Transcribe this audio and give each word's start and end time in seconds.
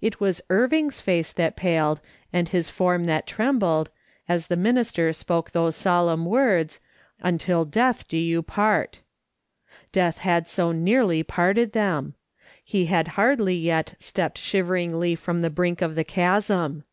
It 0.00 0.20
was 0.20 0.40
Irving's 0.48 1.02
face 1.02 1.34
that 1.34 1.54
paled, 1.54 2.00
and 2.32 2.48
his 2.48 2.70
form 2.70 3.04
that 3.04 3.26
trembled, 3.26 3.90
as 4.26 4.46
the 4.46 4.56
minister 4.56 5.12
spoke 5.12 5.50
these 5.50 5.76
solemn 5.76 6.24
words:" 6.24 6.80
Until 7.20 7.66
death 7.66 8.08
do 8.08 8.16
you 8.16 8.40
part 8.40 9.00
I" 9.00 9.68
Death 9.92 10.16
had 10.20 10.46
so 10.48 10.72
nearly 10.72 11.22
parted 11.22 11.72
them! 11.72 12.14
He 12.64 12.86
had 12.86 13.06
hardly 13.20 13.56
yet 13.56 13.96
stepped 13.98 14.38
shiver 14.38 14.72
ingly 14.76 15.14
from 15.18 15.42
the 15.42 15.50
brink 15.50 15.82
of 15.82 15.94
the 15.94 16.04
chasm. 16.04 16.84